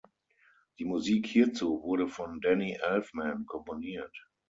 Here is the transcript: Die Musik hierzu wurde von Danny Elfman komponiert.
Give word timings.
Die 0.79 0.85
Musik 0.85 1.27
hierzu 1.27 1.83
wurde 1.83 2.07
von 2.07 2.41
Danny 2.41 2.73
Elfman 2.81 3.45
komponiert. 3.45 4.17